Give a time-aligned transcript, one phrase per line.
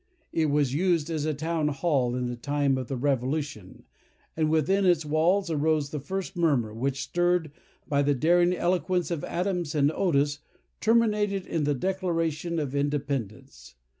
[0.33, 3.83] It was used as a town hall in the time of the Revolution;
[4.35, 7.51] and within its walls arose the first murmur, which, stirred
[7.87, 10.39] by the daring eloquence of Adams and Otis,
[10.79, 13.75] terminated in the Declaration of Independence.